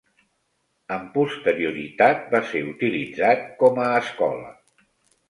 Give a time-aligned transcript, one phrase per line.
[0.93, 4.49] Amb posterioritat, va ser utilitzat com a escola.